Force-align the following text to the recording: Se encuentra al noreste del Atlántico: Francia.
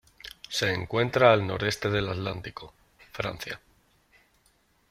Se 0.49 0.73
encuentra 0.73 1.31
al 1.31 1.45
noreste 1.45 1.87
del 1.91 2.09
Atlántico: 2.09 2.73
Francia. 3.11 3.61